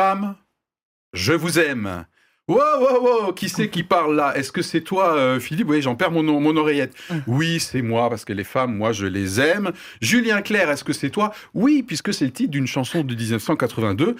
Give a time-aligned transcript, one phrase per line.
[0.00, 0.34] femmes,
[1.12, 2.06] je vous aime.
[2.48, 4.34] Wow, wow, wow, qui c'est qui parle là?
[4.34, 5.68] Est-ce que c'est toi, euh, Philippe?
[5.68, 6.94] Oui, j'en perds mon, mon oreillette.
[7.26, 9.72] Oui, c'est moi, parce que les femmes, moi, je les aime.
[10.00, 11.34] Julien Clerc, est-ce que c'est toi?
[11.52, 14.16] Oui, puisque c'est le titre d'une chanson de 1982.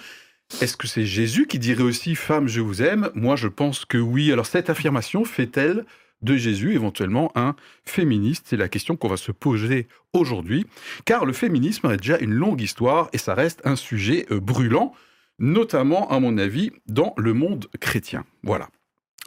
[0.61, 3.97] Est-ce que c'est Jésus qui dirait aussi Femme, je vous aime Moi, je pense que
[3.97, 4.31] oui.
[4.31, 5.83] Alors, cette affirmation fait-elle
[6.21, 8.45] de Jésus éventuellement un féministe?
[8.47, 10.67] C'est la question qu'on va se poser aujourd'hui.
[11.05, 14.93] Car le féminisme a déjà une longue histoire et ça reste un sujet euh, brûlant
[15.41, 18.23] notamment, à mon avis, dans le monde chrétien.
[18.43, 18.69] Voilà.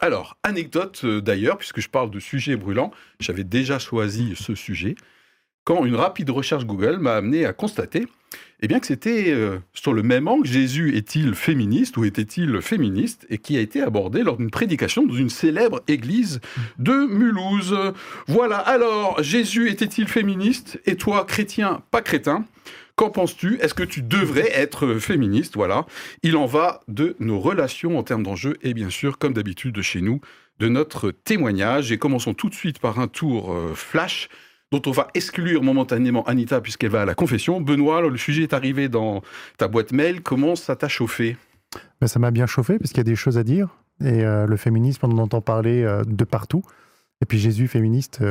[0.01, 4.95] Alors, anecdote euh, d'ailleurs, puisque je parle de sujet brûlant, j'avais déjà choisi ce sujet,
[5.63, 8.07] quand une rapide recherche Google m'a amené à constater
[8.61, 13.25] eh bien, que c'était euh, sur le même angle, Jésus est-il féministe ou était-il féministe,
[13.29, 16.39] et qui a été abordé lors d'une prédication dans une célèbre église
[16.79, 17.75] de Mulhouse.
[18.27, 22.45] Voilà, alors, Jésus était-il féministe, et toi, chrétien, pas crétin
[22.95, 23.57] Qu'en penses-tu?
[23.59, 25.55] Est-ce que tu devrais être féministe?
[25.55, 25.85] Voilà.
[26.23, 29.99] Il en va de nos relations en termes d'enjeux et bien sûr, comme d'habitude chez
[29.99, 30.21] nous,
[30.59, 31.91] de notre témoignage.
[31.91, 34.29] Et commençons tout de suite par un tour euh, flash
[34.71, 37.59] dont on va exclure momentanément Anita puisqu'elle va à la confession.
[37.59, 39.21] Benoît, le sujet est arrivé dans
[39.57, 40.21] ta boîte mail.
[40.21, 41.35] Comment ça t'a chauffé?
[41.99, 43.67] Ben, Ça m'a bien chauffé parce qu'il y a des choses à dire.
[43.99, 46.63] Et euh, le féminisme, on en entend parler euh, de partout.
[47.21, 48.21] Et puis Jésus féministe,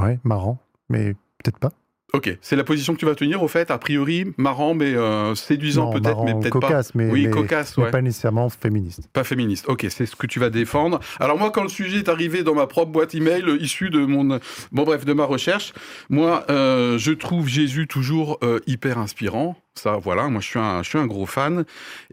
[0.00, 0.58] ouais, marrant,
[0.88, 1.70] mais peut-être pas.
[2.14, 5.34] Ok, c'est la position que tu vas tenir au fait, a priori marrant mais euh,
[5.34, 6.80] séduisant peut-être, mais peut-être pas.
[6.94, 9.08] Mais, oui, cocasse, mais pas nécessairement féministe.
[9.12, 9.64] Pas féministe.
[9.68, 11.00] Ok, c'est ce que tu vas défendre.
[11.18, 14.38] Alors moi, quand le sujet est arrivé dans ma propre boîte email, issu de mon,
[14.70, 15.72] bon bref, de ma recherche,
[16.08, 19.56] moi, euh, je trouve Jésus toujours euh, hyper inspirant.
[19.74, 21.64] Ça, voilà, moi je suis un, je suis un gros fan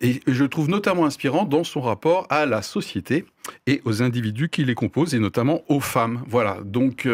[0.01, 3.23] et je le trouve notamment inspirant dans son rapport à la société
[3.67, 6.23] et aux individus qui les composent et notamment aux femmes.
[6.27, 7.07] Voilà, donc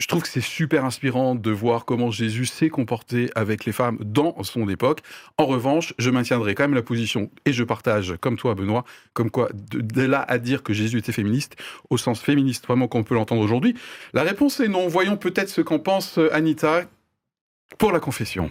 [0.00, 3.98] je trouve que c'est super inspirant de voir comment Jésus s'est comporté avec les femmes
[4.00, 5.00] dans son époque.
[5.36, 9.30] En revanche, je maintiendrai quand même la position, et je partage, comme toi Benoît, comme
[9.30, 11.56] quoi, de, là à dire que Jésus était féministe,
[11.90, 13.74] au sens féministe vraiment qu'on peut l'entendre aujourd'hui,
[14.14, 14.88] la réponse est non.
[14.88, 16.84] Voyons peut-être ce qu'en pense Anita
[17.78, 18.50] pour la confession.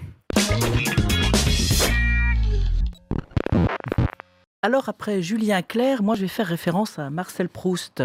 [4.62, 8.04] Alors après Julien Clerc, moi je vais faire référence à Marcel Proust.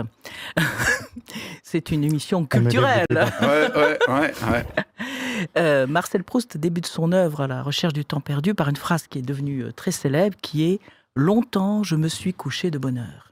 [1.64, 3.06] C'est une émission culturelle.
[3.10, 4.66] Ouais, ouais, ouais,
[5.58, 9.08] euh, Marcel Proust débute son œuvre à la recherche du temps perdu par une phrase
[9.08, 10.80] qui est devenue euh, très célèbre, qui est
[11.16, 13.30] Longtemps je me suis couché de bonheur.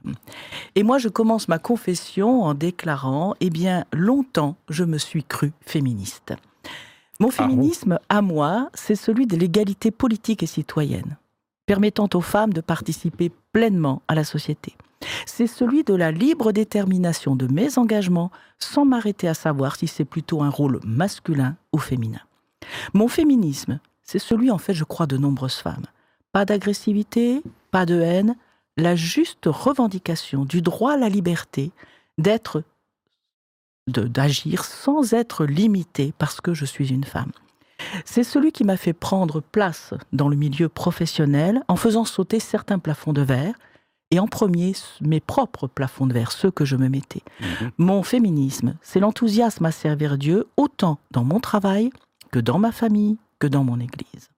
[0.75, 5.51] Et moi je commence ma confession en déclarant Eh bien, longtemps je me suis cru
[5.65, 6.33] féministe.
[7.19, 11.17] Mon ah féminisme, à moi, c'est celui de l'égalité politique et citoyenne
[11.65, 14.75] permettant aux femmes de participer pleinement à la société.
[15.25, 20.05] C'est celui de la libre détermination de mes engagements sans m'arrêter à savoir si c'est
[20.05, 22.21] plutôt un rôle masculin ou féminin.
[22.93, 25.85] Mon féminisme, c'est celui en fait, je crois, de nombreuses femmes.
[26.31, 28.35] Pas d'agressivité, pas de haine,
[28.77, 31.71] la juste revendication du droit à la liberté
[32.17, 32.63] d'être
[33.87, 37.31] d'agir sans être limité parce que je suis une femme.
[38.05, 42.79] C'est celui qui m'a fait prendre place dans le milieu professionnel en faisant sauter certains
[42.79, 43.55] plafonds de verre,
[44.11, 47.23] et en premier mes propres plafonds de verre, ceux que je me mettais.
[47.39, 47.71] Mhm.
[47.79, 51.89] Mon féminisme, c'est l'enthousiasme à servir Dieu autant dans mon travail
[52.31, 54.29] que dans ma famille, que dans mon Église.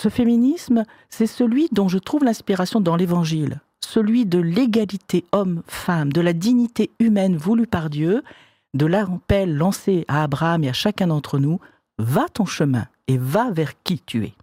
[0.00, 6.20] Ce féminisme, c'est celui dont je trouve l'inspiration dans l'Évangile, celui de l'égalité homme-femme, de
[6.20, 8.24] la dignité humaine voulue par Dieu,
[8.74, 11.60] de l'appel lancé à Abraham et à chacun d'entre nous
[12.00, 14.34] va ton chemin et va vers qui tu es.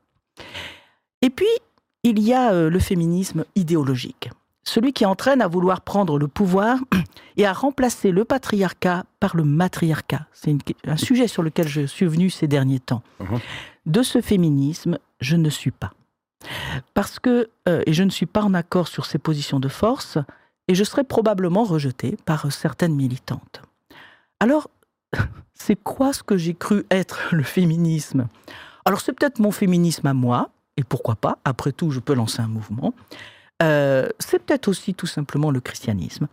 [1.21, 1.47] Et puis,
[2.03, 4.29] il y a euh, le féminisme idéologique,
[4.63, 6.79] celui qui entraîne à vouloir prendre le pouvoir
[7.37, 10.27] et à remplacer le patriarcat par le matriarcat.
[10.33, 13.03] C'est un sujet sur lequel je suis venu ces derniers temps.
[13.21, 13.39] Uh-huh.
[13.85, 15.91] De ce féminisme, je ne suis pas.
[16.93, 20.17] Parce que, euh, et je ne suis pas en accord sur ces positions de force,
[20.67, 23.61] et je serai probablement rejetée par certaines militantes.
[24.39, 24.69] Alors,
[25.67, 28.29] c'est quoi ce que j'ai cru être le féminisme?
[28.85, 32.41] Alors c'est peut-être mon féminisme à moi, et pourquoi pas, après tout je peux lancer
[32.41, 32.93] un mouvement.
[33.61, 36.29] Euh, c'est peut-être aussi tout simplement le christianisme.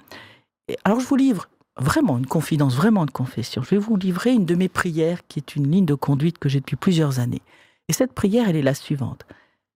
[0.84, 3.60] alors je vous livre vraiment une confidence, vraiment une confession.
[3.62, 6.48] Je vais vous livrer une de mes prières qui est une ligne de conduite que
[6.48, 7.42] j'ai depuis plusieurs années.
[7.88, 9.26] Et cette prière, elle est la suivante.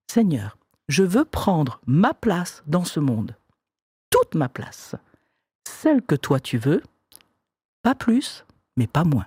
[0.09, 0.57] Seigneur,
[0.87, 3.35] je veux prendre ma place dans ce monde,
[4.11, 4.95] toute ma place,
[5.67, 6.81] celle que toi tu veux,
[7.83, 8.45] pas plus,
[8.77, 9.27] mais pas moins.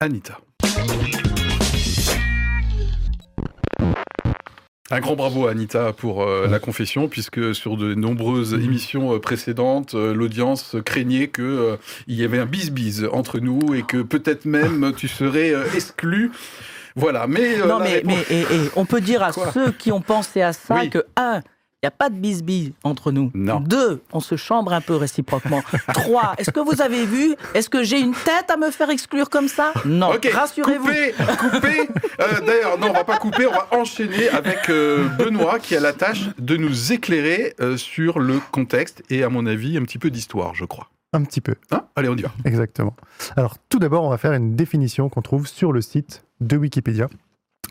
[0.00, 0.38] Anita.
[4.90, 9.18] Un grand bravo à Anita pour euh, la confession, puisque sur de nombreuses émissions euh,
[9.18, 14.92] précédentes, euh, l'audience craignait qu'il y avait un bis-bis entre nous et que peut-être même
[14.96, 16.30] tu serais exclu
[16.94, 17.58] Voilà, mais...
[17.58, 20.42] non, mais, réponse- mais et- et on peut dire à Quoi ceux qui ont pensé
[20.42, 20.90] à ça Oui.
[20.90, 21.42] que, un,
[21.80, 23.30] il n'y a pas de bisbille entre nous.
[23.34, 23.60] Non.
[23.60, 25.62] Deux, on se chambre un peu réciproquement.
[25.94, 29.30] Trois, est-ce que vous avez vu Est-ce que j'ai une tête à me faire exclure
[29.30, 29.72] comme ça?
[29.84, 30.84] Non, Ok, rassurez-vous.
[30.88, 31.88] coupez, coupez.
[32.20, 35.80] Euh, D'ailleurs, non, on va pas couper, on va enchaîner avec euh, Benoît qui a
[35.80, 39.98] la tâche de nous éclairer euh, sur le contexte et, à mon avis, un petit
[39.98, 40.88] peu d'histoire, je crois.
[41.12, 41.84] Un petit peu, Hein?
[41.94, 42.32] Allez, on y va.
[42.44, 42.94] exactement.
[43.36, 47.06] Alors, tout d'abord, on va faire une définition qu'on trouve sur le site de Wikipédia.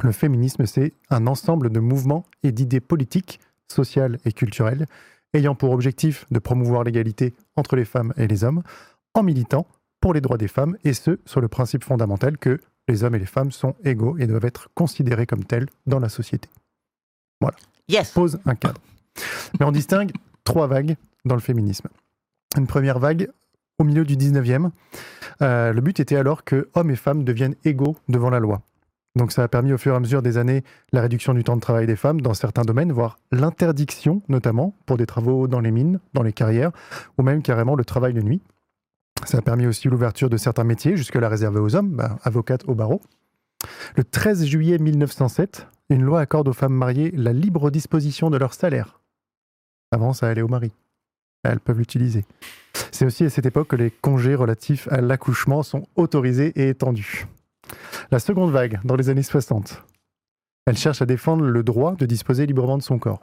[0.02, 4.86] Le féminisme, c'est un ensemble de mouvements et d'idées politiques, sociales et culturelles
[5.34, 8.64] ayant pour objectif de promouvoir l'égalité entre les femmes et les hommes
[9.14, 9.68] en militant
[10.00, 13.20] pour les droits des femmes et ce, sur le principe fondamental que les hommes et
[13.20, 16.50] les femmes sont égaux et doivent être considérés comme tels dans la société.
[17.90, 18.12] Yes.
[18.12, 18.82] pose un cadre.
[19.60, 20.12] Mais on distingue
[20.44, 21.88] trois vagues dans le féminisme.
[22.58, 23.30] Une première vague
[23.80, 24.72] au milieu du 19e.
[25.42, 28.62] Euh, le but était alors que hommes et femmes deviennent égaux devant la loi.
[29.18, 31.56] Donc ça a permis au fur et à mesure des années la réduction du temps
[31.56, 35.72] de travail des femmes dans certains domaines, voire l'interdiction notamment pour des travaux dans les
[35.72, 36.72] mines, dans les carrières,
[37.18, 38.42] ou même carrément le travail de nuit.
[39.26, 42.76] Ça a permis aussi l'ouverture de certains métiers, jusque-là réservés aux hommes, bah, avocates au
[42.76, 43.02] barreau.
[43.96, 48.54] Le 13 juillet 1907, une loi accorde aux femmes mariées la libre disposition de leur
[48.54, 49.02] salaire.
[49.92, 50.72] Avant, ça allait au mari.
[51.44, 52.24] Elles peuvent l'utiliser.
[52.92, 57.26] C'est aussi à cette époque que les congés relatifs à l'accouchement sont autorisés et étendus.
[58.12, 59.84] La seconde vague, dans les années 60,
[60.66, 63.22] elle cherche à défendre le droit de disposer librement de son corps.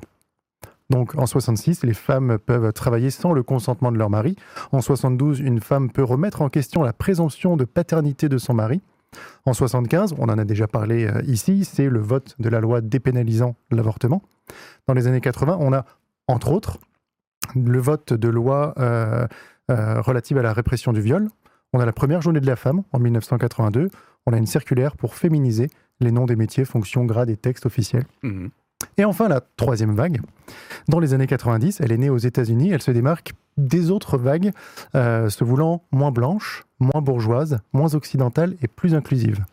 [0.91, 4.37] Donc en 66, les femmes peuvent travailler sans le consentement de leur mari.
[4.73, 8.83] En 72, une femme peut remettre en question la présomption de paternité de son mari.
[9.47, 12.81] En 75, on en a déjà parlé euh, ici, c'est le vote de la loi
[12.81, 14.23] dépénalisant l'avortement.
[14.87, 15.85] Dans les années 80, on a,
[16.29, 16.79] entre autres,
[17.55, 19.27] le vote de loi euh,
[19.71, 21.29] euh, relative à la répression du viol.
[21.73, 23.91] On a la première journée de la femme en 1982.
[24.27, 25.69] On a une circulaire pour féminiser
[26.01, 28.05] les noms des métiers, fonctions, grades et textes officiels.
[28.23, 28.51] Mhm.
[28.99, 30.21] Et enfin, la troisième vague,
[30.89, 34.51] dans les années 90, elle est née aux États-Unis, elle se démarque des autres vagues,
[34.95, 39.45] euh, se voulant moins blanche, moins bourgeoise, moins occidentale et plus inclusive.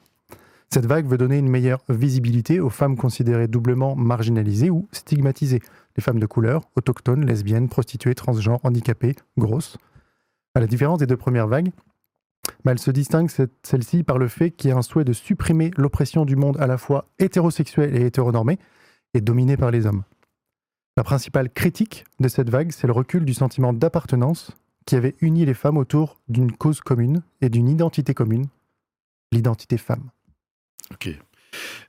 [0.69, 5.61] Cette vague veut donner une meilleure visibilité aux femmes considérées doublement marginalisées ou stigmatisées,
[5.97, 9.77] les femmes de couleur, autochtones, lesbiennes, prostituées, transgenres, handicapées, grosses.
[10.55, 11.71] À la différence des deux premières vagues,
[12.63, 13.29] bah, elle se distingue
[13.63, 16.67] celle-ci par le fait qu'il y a un souhait de supprimer l'oppression du monde à
[16.67, 18.59] la fois hétérosexuel et hétéronormé,
[19.13, 20.03] est dominée par les hommes.
[20.97, 24.51] La principale critique de cette vague, c'est le recul du sentiment d'appartenance
[24.85, 28.47] qui avait uni les femmes autour d'une cause commune et d'une identité commune,
[29.31, 30.09] l'identité femme.
[30.91, 31.09] Ok.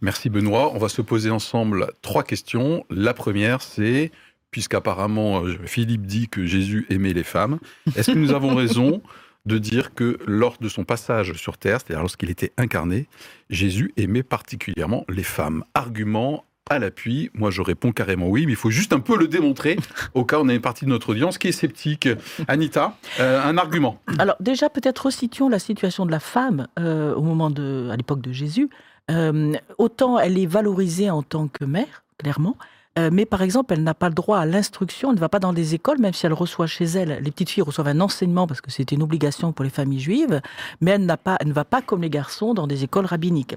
[0.01, 0.73] Merci Benoît.
[0.75, 2.85] On va se poser ensemble trois questions.
[2.91, 4.11] La première, c'est,
[4.51, 7.59] puisqu'apparemment euh, Philippe dit que Jésus aimait les femmes,
[7.97, 9.03] est-ce que nous avons raison
[9.47, 13.09] de dire que lors de son passage sur Terre, c'est-à-dire lorsqu'il était incarné,
[13.51, 18.57] Jésus aimait particulièrement les femmes Argument à l'appui, moi je réponds carrément oui, mais il
[18.57, 19.77] faut juste un peu le démontrer,
[20.15, 22.09] au cas où on a une partie de notre audience qui est sceptique.
[22.49, 27.23] Anita, euh, un argument Alors déjà, peut-être resituons la situation de la femme euh, au
[27.23, 28.71] moment de, à l'époque de Jésus.
[29.11, 32.57] Euh, autant elle est valorisée en tant que mère, clairement,
[32.99, 35.39] euh, mais par exemple, elle n'a pas le droit à l'instruction, elle ne va pas
[35.39, 38.47] dans des écoles, même si elle reçoit chez elle, les petites filles reçoivent un enseignement
[38.47, 40.41] parce que c'était une obligation pour les familles juives,
[40.81, 43.57] mais elle, n'a pas, elle ne va pas comme les garçons dans des écoles rabbiniques.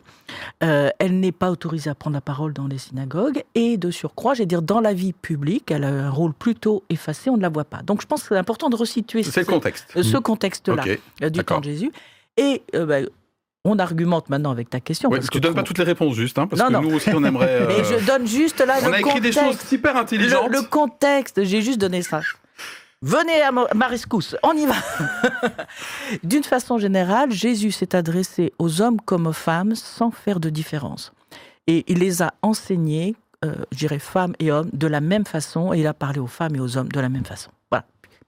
[0.63, 4.33] Euh, elle n'est pas autorisée à prendre la parole dans les synagogues, et de surcroît,
[4.35, 7.49] j'ai dire, dans la vie publique, elle a un rôle plutôt effacé, on ne la
[7.49, 7.81] voit pas.
[7.81, 10.01] Donc je pense que c'est important de resituer C'est ce- contexte.
[10.01, 10.83] ce contexte-là
[11.23, 11.91] euh, du temps de Jésus.
[12.37, 13.07] Et euh, ben,
[13.65, 15.09] on argumente maintenant avec ta question.
[15.09, 16.81] Ouais, parce tu que donnes pas toutes les réponses juste, hein, parce Non, que non.
[16.83, 17.65] nous aussi on aimerait.
[17.67, 19.59] Mais euh, je donne juste là On le a écrit des contexte.
[19.59, 20.49] choses super intelligentes.
[20.49, 22.21] Le, le contexte, j'ai juste donné ça.
[23.01, 24.75] Venez à ma ma rescousse, on y va.
[26.23, 31.11] D'une façon générale, Jésus s'est adressé aux hommes comme aux femmes sans faire de différence.
[31.67, 35.73] Et il les a enseignés, euh, je dirais femmes et hommes, de la même façon,
[35.73, 37.49] et il a parlé aux femmes et aux hommes de la même façon.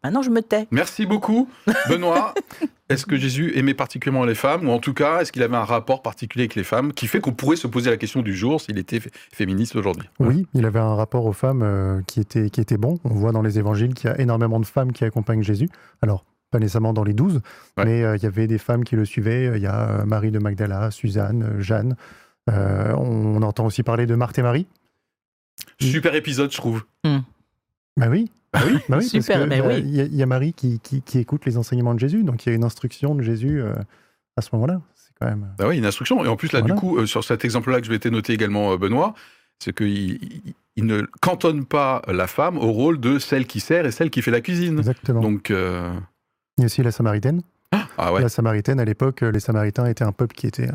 [0.08, 0.68] Maintenant, je me tais.
[0.72, 1.50] Merci beaucoup,
[1.90, 2.34] Benoît.
[2.90, 5.66] Est-ce que Jésus aimait particulièrement les femmes, ou en tout cas, est-ce qu'il avait un
[5.66, 8.62] rapport particulier avec les femmes, qui fait qu'on pourrait se poser la question du jour
[8.62, 10.08] s'il était fé- féministe aujourd'hui?
[10.22, 12.98] Oui, il avait un rapport aux femmes euh, qui, était, qui était bon.
[13.04, 15.68] On voit dans les évangiles qu'il y a énormément de femmes qui accompagnent Jésus.
[16.02, 17.42] Alors, pas nécessairement dans les douze,
[17.78, 17.84] Ouais.
[17.84, 19.52] mais euh, il y avait des femmes qui le suivaient.
[19.58, 21.98] Il y a euh, Marie de Magdala, Suzanne, euh, Jeanne.
[22.50, 24.66] Euh, on entend aussi parler de Marthe et Marie.
[25.82, 26.84] Super épisode, je trouve.
[27.98, 28.32] Bah oui.
[28.54, 29.82] Ah oui Bah oui, Super, parce que, mais bah, oui.
[29.86, 32.24] Il y, a- il y a Marie qui, qui, qui écoute les enseignements de Jésus,
[32.24, 33.74] donc il y a une instruction de Jésus euh,
[34.38, 34.82] à ce moment-là.
[34.96, 35.48] C'est quand même.
[35.58, 36.24] Bah oui, une instruction.
[36.24, 36.74] Et en plus, là, Voilà.
[36.75, 39.13] du coup, euh, sur cet exemple-là que je vais te noter également, euh, Benoît,
[39.60, 43.86] c'est qu'il il, il ne cantonne pas la femme au rôle de celle qui sert
[43.86, 44.77] et celle qui fait la cuisine.
[44.77, 45.22] Exactement.
[45.22, 45.92] Donc, euh,
[46.58, 47.42] Il y a aussi la Samaritaine.
[47.98, 48.22] ah ouais.
[48.22, 50.70] La Samaritaine, à l'époque, les Samaritains étaient un peuple qui était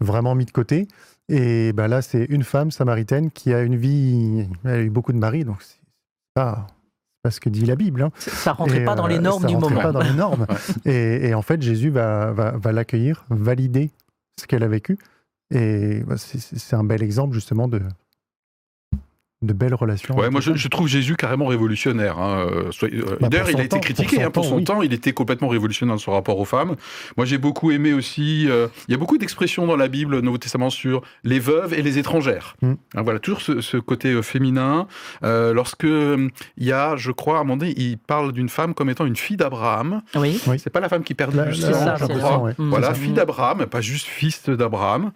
[0.00, 0.86] vraiment mis de côté.
[1.28, 4.46] Et ben là, c'est une femme samaritaine qui a une vie.
[4.64, 5.76] Elle a eu beaucoup de maris, donc c'est
[6.36, 6.66] pas,
[7.22, 8.02] pas ce que dit la Bible.
[8.02, 8.10] hein.
[8.18, 9.82] Ça rentrait Et, pas dans les euh, normes ça du rentrait moment.
[9.82, 10.46] pas dans les normes.
[10.84, 13.90] et, et en fait, Jésus va, va, va l'accueillir, valider
[14.40, 14.98] ce qu'elle a vécu.
[15.54, 17.80] Et bah, c'est un bel exemple justement de,
[19.46, 20.16] de belles relations.
[20.16, 22.18] Ouais, moi je, trouve Jésus carrément révolutionnaire.
[22.18, 24.48] hein, euh, euh, Bah, D'ailleurs, il a été temps, critiqué pour son hein, pour temps,
[24.50, 24.64] son oui.
[24.64, 24.82] temps.
[24.82, 26.76] Il était complètement révolutionnaire dans son rapport aux femmes.
[27.16, 28.46] Moi, j'ai beaucoup aimé aussi.
[28.48, 31.72] euh, il y a beaucoup d'expressions dans la Bible, au Nouveau Testament, sur les veuves
[31.74, 32.56] et les étrangères.
[32.62, 32.72] Mm.
[32.96, 34.86] Hein, voilà, toujours ce, ce côté euh, féminin.
[35.24, 38.48] Euh, lorsque euh, il y a, je crois, à un moment donné, il parle d'une
[38.48, 40.02] femme comme étant une fille d'Abraham.
[40.16, 40.40] Oui.
[40.46, 40.58] Oui.
[40.58, 42.38] C'est pas la femme qui perd La- du la- sang, je crois.
[42.38, 42.52] ouais.
[42.58, 42.68] Mm.
[42.70, 45.12] Voilà, fille d'Abraham, pas juste fils d'Abraham.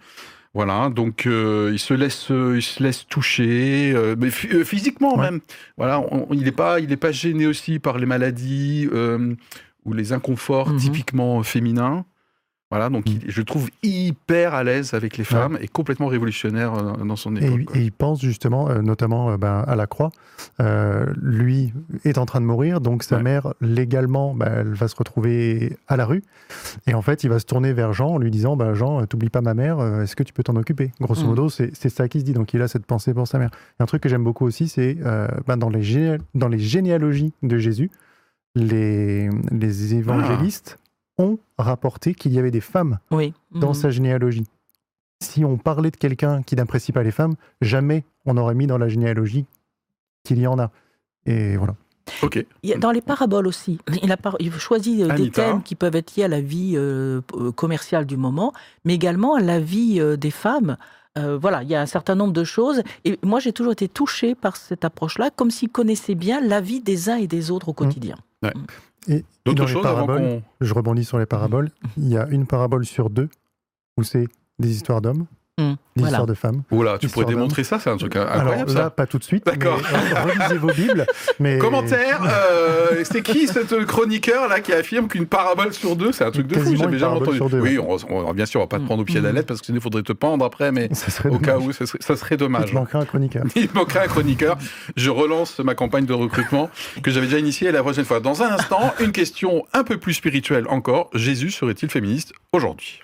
[0.53, 5.15] Voilà, donc euh, il se laisse, euh, il se laisse toucher, euh, mais euh, physiquement
[5.15, 5.31] Ouais.
[5.31, 5.39] même.
[5.77, 9.33] Voilà, on- il n'est pas, il est pas gêné aussi par les maladies euh,
[9.85, 10.77] ou les inconforts Mhm.
[10.79, 12.05] typiquement féminins.
[12.71, 13.19] Voilà, donc Mhm.
[13.25, 17.15] il- je le trouve hyper à l'aise avec les femmes et complètement révolutionnaire euh, dans
[17.17, 17.75] son époque.
[17.75, 20.09] et il pense justement, euh, notamment euh, ben, à la croix.
[20.61, 21.73] Euh, lui
[22.05, 23.23] est en train de mourir, donc sa Ouais.
[23.23, 26.23] mère, légalement, ben, elle va se retrouver à la rue.
[26.87, 29.29] Et en fait, il va se tourner vers Jean en lui disant bah, Jean, t'oublies
[29.29, 30.91] pas ma mère, euh, est-ce que tu peux t'en occuper?
[31.01, 31.27] Grosso Mm.
[31.27, 32.33] modo, c'est c'est ça qui se dit.
[32.33, 33.49] Donc il a cette pensée pour sa mère.
[33.79, 37.33] Et un truc que j'aime beaucoup aussi, c'est euh, ben, dans, les dans les généalogies
[37.43, 37.91] de Jésus,
[38.55, 40.77] les, les évangélistes
[41.21, 43.33] ont rapporté qu'il y avait des femmes Oui.
[43.51, 43.73] dans Mhm.
[43.73, 44.43] sa généalogie.
[45.21, 48.77] Si on parlait de quelqu'un qui n'apprécie pas les femmes, jamais on aurait mis dans
[48.77, 49.45] la généalogie
[50.23, 50.71] qu'il y en a.
[51.25, 51.75] Et voilà.
[52.23, 52.43] Ok.
[52.63, 55.61] Il y a- dans les paraboles aussi, il a par- il choisit euh, des thèmes
[55.61, 58.51] qui peuvent être liés à la vie euh, euh, commerciale du moment,
[58.85, 60.77] mais également à la vie euh, des femmes.
[61.17, 62.81] Euh, voilà, il y a un certain nombre de choses.
[63.05, 66.81] Et moi, j'ai toujours été touchée par cette approche-là, comme s'il connaissait bien la vie
[66.81, 68.15] des uns et des autres au quotidien.
[69.07, 70.43] Et, dans les choses avant paraboles, qu'on.
[70.61, 73.29] je rebondis sur les paraboles, il y a une parabole sur deux
[73.97, 74.27] où c'est
[74.59, 75.25] des histoires d'hommes,
[75.61, 76.09] Mm, des voilà.
[76.11, 76.63] histoires de femmes.
[76.71, 78.89] Là, tu pourrais démontrer ça, c'est un truc Alors incroyable là, ça.
[78.89, 79.45] pas tout de suite.
[79.45, 79.79] D'accord.
[79.93, 81.05] euh, Relisez vos Bibles.
[81.39, 81.57] Mais...
[81.57, 86.31] Commentaire, euh, c'est qui cette chroniqueur là qui affirme qu'une parabole sur deux, c'est un
[86.31, 87.37] truc de fou, j'avais jamais entendu.
[87.37, 89.25] sur deux, oui, on, on- bien sûr, on va pas te prendre au pied de
[89.25, 89.35] la Mm.
[89.35, 90.89] lettre parce que sinon il faudrait te pendre après, mais
[91.29, 92.69] au cas où, ça serait, ça serait Il dommage.
[92.69, 93.43] te manquerait un chroniqueur.
[93.55, 94.57] Il manquerait un chroniqueur.
[94.95, 96.69] Je relance ma campagne de recrutement
[97.03, 98.19] que j'avais déjà initiée la prochaine fois.
[98.19, 101.09] Dans un instant, une question un peu plus spirituelle encore.
[101.13, 103.01] Jésus serait-il féministe aujourd'hui?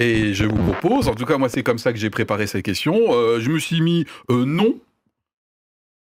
[0.00, 2.64] Et je vous propose, en tout cas moi c'est comme ça que j'ai préparé cette
[2.64, 4.74] question, euh, je me suis mis euh, non.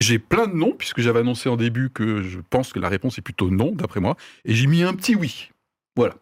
[0.02, 3.18] J'ai plein de non, puisque j'avais annoncé en début que je pense que la réponse
[3.18, 4.18] est plutôt non, d'après moi.
[4.44, 5.52] Et j'ai mis un petit oui.
[5.96, 6.16] Voilà.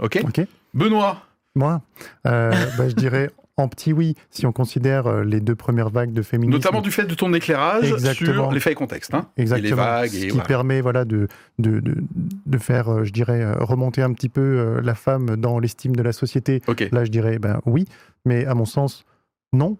[0.00, 0.18] OK?
[0.24, 0.40] Ok.
[0.72, 1.22] Benoît?
[1.54, 1.82] Moi,
[2.26, 6.12] euh, bah, je dirais en petit oui, si on considère euh, les deux premières vagues
[6.12, 6.56] de féminisme.
[6.56, 8.44] Notamment du fait de ton éclairage Exactement.
[8.44, 9.12] sur les faits et contextes.
[9.12, 9.68] Hein et Exactement.
[9.68, 10.10] les vagues.
[10.10, 10.44] Ce Et qui voilà.
[10.44, 11.96] permet voilà, de, de, de,
[12.46, 16.02] de faire, euh, je dirais, euh, remonter un petit peu la femme dans l'estime de
[16.02, 16.62] la société.
[16.92, 17.84] Là, je dirais ben, oui,
[18.24, 19.04] mais à mon sens,
[19.52, 19.76] non,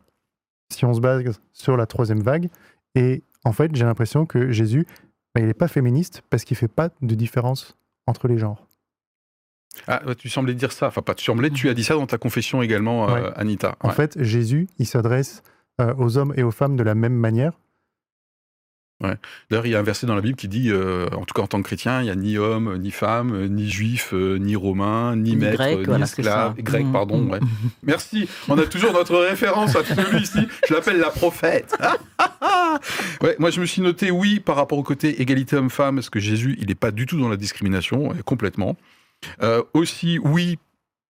[0.72, 2.48] si on se base sur la troisième vague.
[2.94, 4.86] Et en fait, j'ai l'impression que Jésus,
[5.34, 8.67] ben, il n'est pas féministe parce qu'il ne fait pas de différence entre les genres.
[9.86, 10.88] Ah, ouais, tu semblais dire ça.
[10.88, 13.30] Enfin, pas tu semblais, tu as dit ça dans ta confession également, euh, Ouais.
[13.36, 13.76] Anita.
[13.80, 13.94] En Ouais.
[13.94, 15.42] fait, Jésus, il s'adresse
[15.80, 17.52] euh, aux hommes et aux femmes de la même manière.
[19.48, 21.42] D'ailleurs, il y a un verset dans la Bible qui dit, euh, en tout cas
[21.42, 24.56] en tant que chrétien, il n'y a ni homme, ni femme, ni juif, euh, ni
[24.56, 26.54] romain, ni, Ni maître, grec, ni voilà, esclave.
[26.58, 27.30] Grec, Mm, pardon.
[27.30, 27.38] ouais.
[27.84, 28.28] Merci.
[28.48, 30.40] On a toujours notre référence absolue ici.
[30.68, 31.76] Je l'appelle la prophète.
[33.22, 36.18] ouais, moi, je me suis noté oui par rapport au côté égalité homme-femme, parce que
[36.18, 38.76] Jésus, il n'est pas du tout dans la discrimination, euh, complètement.
[39.42, 40.58] Euh, aussi, oui,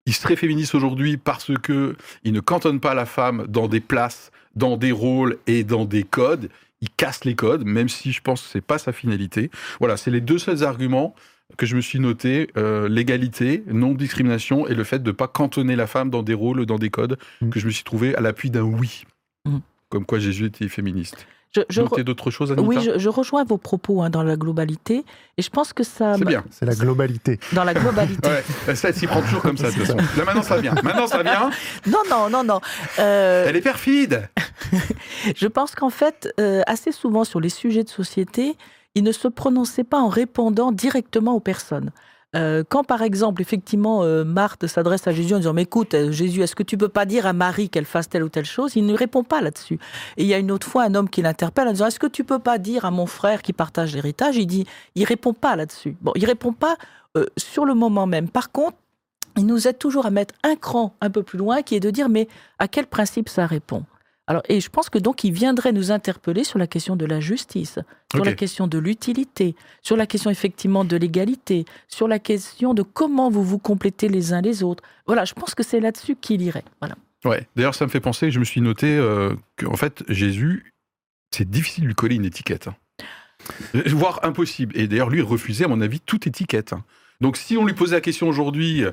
[0.07, 4.31] il serait féministe aujourd'hui parce que il ne cantonne pas la femme dans des places,
[4.55, 6.51] dans des rôles et dans des codes.
[6.81, 9.51] Il casse les codes, même si je pense que c'est pas sa finalité.
[9.79, 11.15] Voilà, c'est les deux seuls arguments
[11.57, 15.77] que je me suis noté euh, l'égalité, non-discrimination et le fait de ne pas cantonner
[15.77, 17.51] la femme dans des rôles, dans des codes, Mm.
[17.51, 19.05] que je me suis trouvé à l'appui d'un oui.
[19.45, 19.59] Mm.
[19.89, 21.27] Comme quoi Jésus était féministe.
[21.55, 24.37] Je, je Noter d'autres choses, Anita oui, je, je rejoins vos propos hein, dans la
[24.37, 25.05] globalité,
[25.37, 26.45] et je pense que ça, C'est bien.
[26.51, 27.39] C'est la globalité.
[27.53, 28.29] dans la globalité.
[28.67, 29.97] Ouais, ça, elle s'y prend toujours comme ça, de toute façon.
[30.17, 30.75] Là, maintenant, ça vient.
[30.83, 31.51] Maintenant, ça vient.
[31.87, 32.61] Non, non, non, non.
[32.99, 34.29] Euh, Elle est perfide.
[35.37, 38.57] Je pense qu'en fait, euh, assez souvent sur les sujets de société,
[38.95, 41.91] il ne se prononçait pas en répondant directement aux personnes.
[42.35, 46.11] Euh, quand par exemple, effectivement, euh, Marthe s'adresse à Jésus en disant Mais écoute, euh,
[46.11, 48.77] Jésus, est-ce que tu peux pas dire à Marie qu'elle fasse telle ou telle chose?
[48.77, 49.79] Il ne répond pas là-dessus.
[50.17, 52.07] Et il y a une autre fois un homme qui l'interpelle en disant Est-ce que
[52.07, 54.37] tu peux pas dire à mon frère qui partage l'héritage?
[54.37, 55.97] Il dit Il répond pas là-dessus.
[56.01, 56.77] Bon, il répond pas
[57.37, 58.29] sur le moment même.
[58.29, 58.77] Par contre,
[59.37, 61.91] il nous aide toujours à mettre un cran un peu plus loin, qui est de
[61.91, 62.27] dire Mais
[62.59, 63.85] à quel principe ça répond?
[64.27, 67.21] Alors, et je pense que donc il viendrait nous interpeller sur la question de la
[67.21, 67.79] justice,
[68.15, 72.83] sur la question de l'utilité, sur la question effectivement de l'égalité, sur la question de
[72.83, 74.83] comment vous vous complétez les uns les autres.
[75.07, 76.65] Voilà, je pense que c'est là-dessus qu'il irait.
[76.81, 76.95] Voilà.
[77.27, 77.47] Ouais.
[77.55, 80.73] D'ailleurs, ça me fait penser, je me suis noté euh, qu'en fait, Jésus,
[81.31, 82.69] c'est difficile de lui coller une étiquette.
[82.69, 82.77] hein.
[83.87, 84.75] Voire impossible.
[84.79, 86.73] Et d'ailleurs, lui, il refusait, à mon avis, toute étiquette.
[86.73, 86.83] hein.
[87.21, 88.85] Donc, si on lui posait la question aujourd'hui,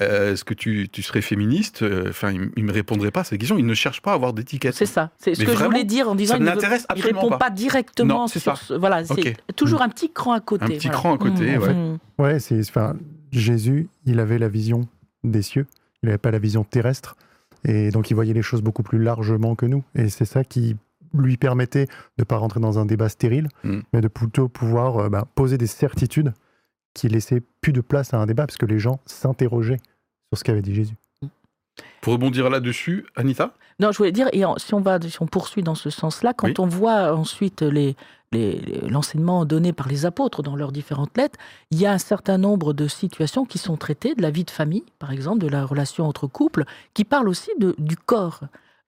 [0.00, 1.82] euh, est-ce que tu, tu serais féministe?
[1.82, 3.58] Euh, Enfin, il, il me répondrait pas à cette question.
[3.58, 4.74] Il ne cherche pas à avoir d'étiquette.
[4.74, 5.10] C'est ça.
[5.18, 7.38] C'est ce Mais que je voulais dire en disant ça il ne absolument répond pas.
[7.38, 8.64] pas, directement Non, c'est sur ça.
[8.64, 10.64] ce- voilà, c'est toujours un petit cran à côté.
[10.64, 10.98] Un petit voilà.
[10.98, 11.74] cran à côté, Mmh, ouais.
[11.74, 11.98] mmh.
[12.18, 12.94] Ouais, c'est, enfin,
[13.32, 14.88] Jésus, il avait la vision
[15.24, 15.66] des cieux,
[16.02, 17.16] il n'avait pas la vision terrestre,
[17.64, 19.82] et donc il voyait les choses beaucoup plus largement que nous.
[19.94, 20.76] Et c'est ça qui
[21.14, 21.90] lui permettait de
[22.20, 23.80] ne pas rentrer dans un débat stérile, Mm.
[23.92, 26.32] mais de plutôt pouvoir euh, bah, poser des certitudes
[27.00, 29.80] qui laissaient plus de place à un débat, parce que les gens s'interrogeaient
[30.30, 30.94] sur ce qu'avait dit Jésus.
[32.00, 35.26] Pour rebondir là-dessus, Anita Non, je voulais dire, et en- si on va, si on
[35.26, 36.54] poursuit dans ce sens-là, quand Oui.
[36.58, 37.94] on voit ensuite les,
[38.32, 41.38] les- les- l'enseignement donné par les apôtres dans leurs différentes lettres,
[41.70, 44.50] il y a un certain nombre de situations qui sont traitées de la vie de
[44.50, 46.64] famille, par exemple, de la relation entre couples,
[46.94, 48.40] qui parlent aussi de, du corps.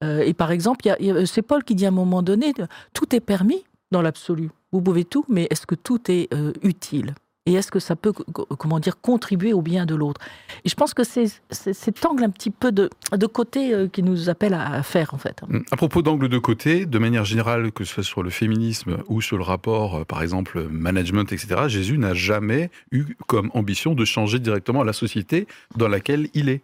[0.02, 0.88] Euh, et par exemple,
[1.26, 2.52] c'est Paul qui dit à un moment donné,
[2.94, 4.50] tout est permis dans l'absolu.
[4.72, 7.14] Vous pouvez tout, mais est-ce que tout est euh, utile?
[7.47, 10.20] Et est-ce que ça peut, co- co- comment dire, contribuer au bien de l'autre?
[10.64, 14.02] Et je pense que c'est cet angle un petit peu de, de côté euh, qui
[14.02, 15.40] nous appelle à, à faire, en fait.
[15.49, 15.61] Mm.
[15.70, 19.23] À propos d'angle de côté, de manière générale, que ce soit sur le féminisme ou
[19.23, 24.04] sur le rapport, euh, par exemple, management, etc., Jésus n'a jamais eu comme ambition de
[24.04, 26.61] changer directement la société dans laquelle il est.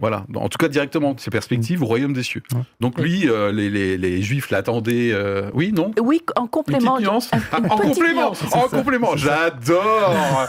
[0.00, 2.42] Voilà, en tout cas directement, ses perspectives au royaume des cieux.
[2.52, 2.60] Ouais.
[2.80, 5.10] Donc lui, euh, les, les- les juifs l'attendaient.
[5.12, 5.92] euh, Oui, non?
[6.00, 6.94] Oui, en Une complément.
[6.96, 7.30] petite nuance?
[7.32, 8.42] Ah, une En petite complément nuance.
[8.52, 10.48] En complément J'adore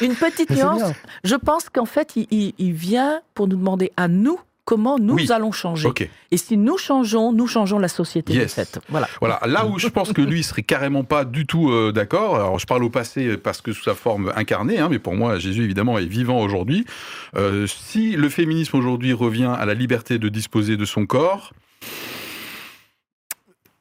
[0.00, 0.82] Une petite nuance.
[0.82, 0.92] bien.
[1.24, 5.14] Je pense qu'en fait, il, il- il vient pour nous demander à nous comment nous
[5.14, 5.32] Oui.
[5.32, 5.88] allons changer.
[6.30, 8.44] Et si nous changeons, nous changeons la société Yes.
[8.56, 8.78] de fait.
[8.88, 9.08] Voilà.
[9.20, 12.58] Voilà, là où je pense que lui serait carrément pas du tout euh, d'accord, alors
[12.58, 15.64] je parle au passé parce que sous sa forme incarnée, hein, mais pour moi Jésus
[15.64, 16.84] évidemment est vivant aujourd'hui,
[17.36, 21.52] Euh, si le féminisme aujourd'hui revient à la liberté de disposer de son corps,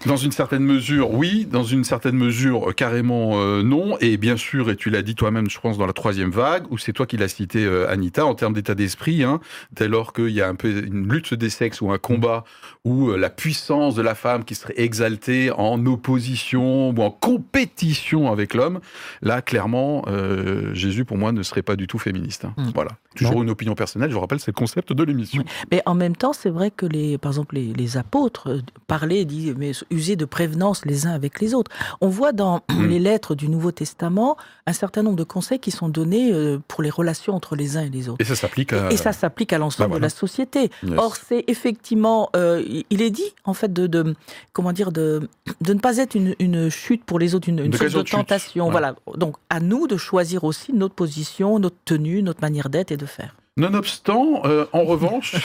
[0.06, 1.48] dans une certaine mesure, oui.
[1.50, 3.98] Dans une certaine mesure, euh, carrément euh, non.
[4.00, 6.78] Et bien sûr, et tu l'as dit toi-même, je pense, dans la troisième vague, ou
[6.78, 9.40] c'est toi qui l'as cité, euh, Anita, en termes d'état d'esprit, hein,
[9.74, 12.44] dès lors qu'il y a un peu une lutte des sexes ou un combat
[12.84, 18.32] où euh, la puissance de la femme qui serait exaltée en opposition ou en compétition
[18.32, 18.80] avec l'homme,
[19.22, 22.46] là, clairement, euh, Jésus, pour moi, ne serait pas du tout féministe.
[22.46, 22.54] hein.
[22.58, 22.72] Mm.
[22.74, 22.92] Voilà.
[23.16, 23.44] Toujours Non.
[23.44, 25.44] une opinion personnelle, je vous rappelle, c'est le concept de l'émission.
[25.70, 29.26] Mais en même temps, c'est vrai que les, par exemple, les, les apôtres euh, parlaient,
[29.26, 31.70] disaient, mais usaient de prévenance les uns avec les autres.
[32.00, 35.90] On voit dans les lettres du Nouveau Testament un certain nombre de conseils qui sont
[35.90, 38.22] donnés euh, pour les relations entre les uns et les autres.
[38.22, 38.90] Et ça s'applique à...
[38.92, 40.08] Et ça s'applique à l'ensemble bah voilà.
[40.08, 40.72] de la société.
[40.84, 40.94] Yes.
[40.98, 44.16] Or, c'est effectivement, euh, il- est dit en fait de, de
[44.54, 45.28] comment dire de,
[45.60, 48.12] de ne pas être une, une chute pour les autres, une, une sorte de chute.
[48.12, 48.70] tentation.
[48.70, 48.96] Voilà.
[49.18, 53.06] Donc, à nous de choisir aussi notre position, notre tenue, notre manière d'être et de
[53.06, 53.36] faire.
[53.58, 55.36] Nonobstant, euh, en revanche.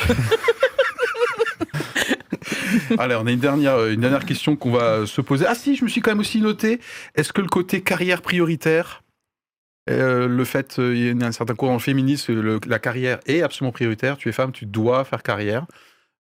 [2.99, 5.47] Allez, on a une dernière, une dernière question qu'on va se poser.
[5.49, 6.81] Ah si, je me suis quand même aussi noté,
[7.14, 9.03] est-ce que le côté carrière prioritaire,
[9.90, 13.42] euh, le fait, euh, il y a un certain courant féministe, le- la carrière est
[13.42, 15.66] absolument prioritaire, tu es femme, tu dois faire carrière.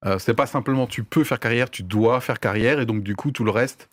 [0.04, 3.16] Euh, c'est pas simplement tu peux faire carrière, tu dois faire carrière, et donc du
[3.16, 3.88] coup tout le reste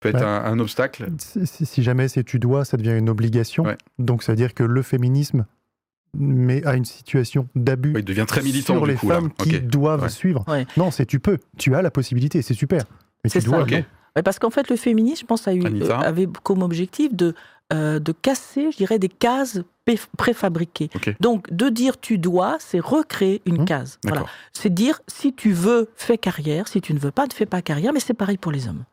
[0.00, 0.22] peut être Ouais.
[0.22, 1.06] un, un obstacle.
[1.18, 3.64] Si, si- si jamais c'est tu dois, ça devient une obligation.
[3.64, 3.78] Ouais.
[3.98, 5.46] Donc ça veut dire que le féminisme
[6.18, 9.16] met à une situation d'abus Ouais, il devient très militant sur du les coup là.
[9.16, 10.08] femmes qui doivent Ouais.
[10.08, 10.44] suivre.
[10.48, 10.66] Ouais.
[10.76, 12.82] Non, c'est tu peux, tu as la possibilité, c'est super.
[13.24, 13.64] Mais tu C'est ça.
[13.64, 13.66] dois,
[14.24, 17.34] parce qu'en fait, le féminisme, je pense, a eu, euh, avait comme objectif de,
[17.72, 19.60] euh, de casser, je dirais, des cases
[20.16, 20.88] préfabriquées.
[21.20, 23.98] Donc, de dire tu dois, c'est recréer une Mmh, case.
[24.04, 24.24] Voilà.
[24.52, 26.66] C'est dire si tu veux, fais carrière.
[26.68, 27.92] Si tu ne veux pas, ne fais pas carrière.
[27.92, 28.84] Mais c'est pareil pour les hommes.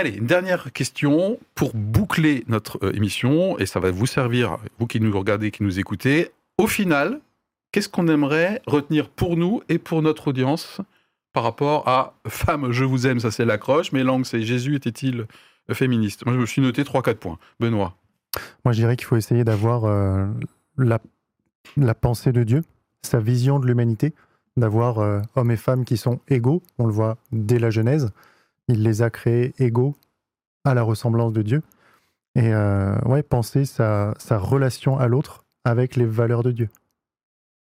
[0.00, 4.86] Allez, une dernière question pour boucler notre euh, émission, et ça va vous servir, vous
[4.86, 6.30] qui nous regardez, qui nous écoutez.
[6.56, 7.20] Au final,
[7.72, 10.80] qu'est-ce qu'on aimerait retenir pour nous et pour notre audience
[11.34, 15.26] par rapport à Femme, je vous aime, ça c'est l'accroche, mais langue, c'est Jésus était-il
[15.72, 17.38] féministe Moi, je me suis noté 3-4 points.
[17.60, 17.94] Benoît.
[18.64, 20.26] Moi, je dirais qu'il faut essayer d'avoir euh,
[20.78, 22.62] la, pensée de Dieu,
[23.02, 24.14] sa vision de l'humanité,
[24.56, 26.62] d'avoir euh, hommes et femmes qui sont égaux.
[26.78, 28.10] On le voit dès la Genèse.
[28.68, 29.94] Il les a créés égaux
[30.64, 31.62] à la ressemblance de Dieu.
[32.34, 36.68] Et euh, ouais, penser sa, sa relation à l'autre avec les valeurs de Dieu,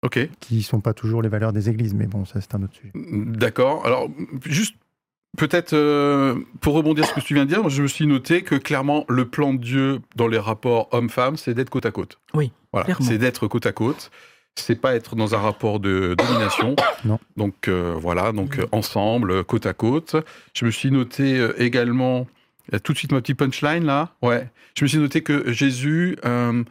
[0.04, 2.62] Ok, qui ne sont pas toujours les valeurs des églises, mais bon, ça c'est un
[2.62, 2.92] autre sujet.
[2.94, 3.84] d'accord.
[3.86, 4.08] Alors,
[4.46, 4.76] juste
[5.36, 8.42] peut-être euh, pour rebondir sur ce que tu viens de dire, je me suis noté
[8.42, 12.18] que clairement, le plan de Dieu dans les rapports homme-femme, c'est d'être côte à côte.
[12.34, 13.04] Oui, Voilà, clairement.
[13.06, 14.10] c'est d'être côte à côte.
[14.56, 16.76] C'est pas être dans un rapport de domination.
[17.04, 17.18] Non.
[17.36, 20.14] Donc euh, voilà, donc euh, ensemble, côte à côte.
[20.54, 22.28] Je me suis noté euh, également,
[22.70, 24.14] a tout de suite ma petite punchline là.
[24.22, 24.48] Ouais.
[24.76, 26.62] Je me suis noté que Jésus euh,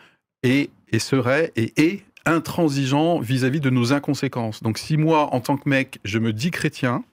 [0.44, 4.64] est et serait et est intransigeant vis-à-vis de nos inconséquences.
[4.64, 7.04] Donc si moi, en tant que mec, je me dis chrétien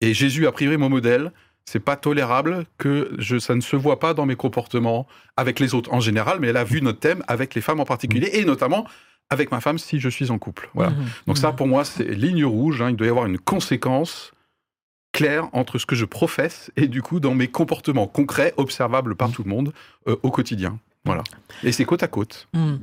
[0.00, 1.30] et Jésus a priori mon modèle,
[1.64, 5.74] c'est pas tolérable que je, ça ne se voit pas dans mes comportements avec les
[5.74, 8.44] autres en général, mais elle a vu notre thème avec les femmes en particulier et
[8.44, 8.84] notamment
[9.30, 10.70] avec ma femme si je suis en couple.
[10.74, 10.90] Voilà.
[10.90, 11.06] Mhm.
[11.26, 11.56] Donc ça, Mhm.
[11.56, 12.82] pour moi, c'est ligne rouge.
[12.82, 12.90] hein.
[12.90, 14.32] Il doit y avoir une conséquence
[15.12, 19.30] claire entre ce que je professe et du coup dans mes comportements concrets, observables par
[19.30, 19.72] tout le monde
[20.08, 20.78] euh, au quotidien.
[21.04, 21.22] Voilà.
[21.62, 22.48] Et c'est côte à côte.
[22.52, 22.76] Hmm.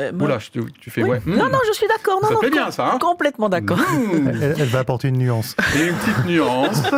[0.00, 1.10] Euh, moi- Oula, tu fais Oui.
[1.10, 1.22] ouais.
[1.26, 1.50] Non, hmm.
[1.52, 2.20] non, je suis d'accord.
[2.22, 3.78] Non, Ça non, fait bien, com- ça, hein Complètement d'accord.
[3.78, 4.28] Mmh.
[4.28, 5.54] Elle, elle va apporter une nuance.
[5.76, 6.82] Et une petite nuance.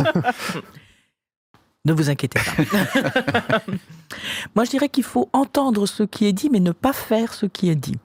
[1.85, 3.61] Ne vous inquiétez pas.
[4.55, 7.47] Moi, je dirais qu'il faut entendre ce qui est dit, mais ne pas faire ce
[7.47, 7.97] qui est dit.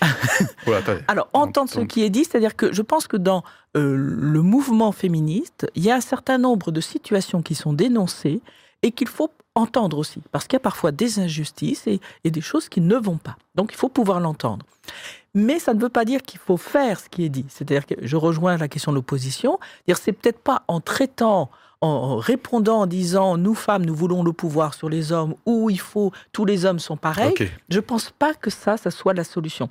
[1.08, 3.42] Alors, entendre ce qui est dit, c'est-à-dire que je pense que dans
[3.76, 8.40] euh, le mouvement féministe, il y a un certain nombre de situations qui sont dénoncées
[8.82, 12.40] et qu'il faut entendre aussi, parce qu'il y a parfois des injustices et, et des
[12.40, 13.36] choses qui ne vont pas.
[13.56, 14.64] Donc, il faut pouvoir l'entendre.
[15.34, 17.44] Mais ça ne veut pas dire qu'il faut faire ce qui est dit.
[17.48, 19.58] C'est-à-dire que je rejoins la question de l'opposition.
[19.86, 24.74] C'est peut-être pas en traitant, en- répondant en disant nous femmes, nous voulons le pouvoir
[24.74, 27.34] sur les hommes ou il faut tous les hommes sont pareils.
[27.68, 29.68] Je pense pas que ça, ça soit la solution.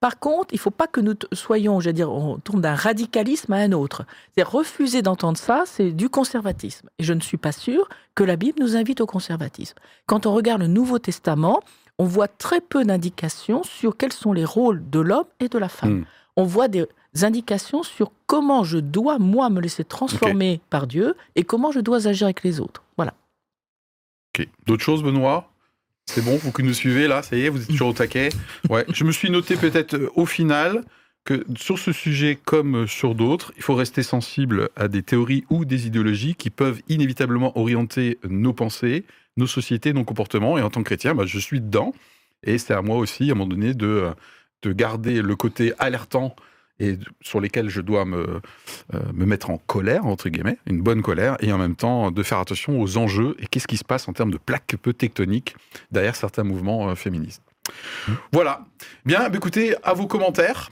[0.00, 3.52] Par contre, il faut pas que nous soyons, je veux dire, on tourne d'un radicalisme
[3.54, 4.04] à un autre.
[4.36, 6.90] C'est refuser d'entendre ça, c'est du conservatisme.
[6.98, 9.76] Et je ne suis pas sûre que la Bible nous invite au conservatisme.
[10.06, 11.60] Quand on regarde le Nouveau Testament,
[11.98, 15.68] on voit très peu d'indications sur quels sont les rôles de l'homme et de la
[15.70, 16.00] femme.
[16.00, 16.04] Mm.
[16.36, 16.84] On voit des
[17.22, 22.08] indications sur comment je dois, moi, me laisser transformer par Dieu et comment je dois
[22.08, 22.82] agir avec les autres.
[22.96, 23.14] Voilà.
[24.34, 24.48] Ok.
[24.66, 25.50] D'autres choses, Benoît?
[26.06, 28.28] C'est bon, vous que nous suivez là, ça y est, vous êtes toujours au taquet.
[28.68, 28.84] Ouais.
[28.92, 30.84] Je me suis noté peut-être euh, au final
[31.24, 35.44] que sur ce sujet comme euh, sur d'autres, il faut rester sensible à des théories
[35.48, 39.04] ou des idéologies qui peuvent inévitablement orienter nos pensées,
[39.36, 40.58] nos sociétés, nos comportements.
[40.58, 41.94] Et en tant que chrétien, bah, je suis dedans.
[42.42, 44.10] Et c'est à moi aussi, à un moment donné, de, euh,
[44.62, 46.36] de garder le côté alertant
[46.80, 48.40] et sur lesquels je dois me,
[48.94, 52.22] euh, me mettre en colère, entre guillemets, une bonne colère, et en même temps de
[52.22, 55.54] faire attention aux enjeux et qu'est-ce qui se passe en termes de plaques peu tectoniques
[55.92, 57.42] derrière certains mouvements euh, féministes.
[58.32, 58.66] Voilà.
[59.06, 60.70] Bien, bah, écoutez, à vos commentaires.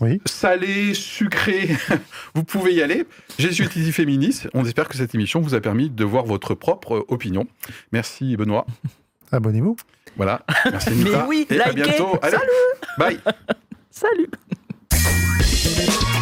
[0.00, 0.20] Oui.
[0.24, 1.68] Salé, sucré,
[2.34, 3.06] vous pouvez y aller.
[3.38, 4.48] Jésus est ici féministe.
[4.52, 7.46] On espère que cette émission vous a permis de voir votre propre opinion.
[7.92, 8.66] Merci Benoît.
[9.32, 9.76] Abonnez-vous.
[10.16, 10.44] Voilà.
[10.70, 11.10] Merci Anita.
[11.10, 11.82] Mais oui, et à likez.
[11.82, 12.18] bientôt.
[12.20, 12.36] Allez,
[12.98, 13.18] bye.
[13.90, 14.28] Salut
[15.74, 16.21] Thank you.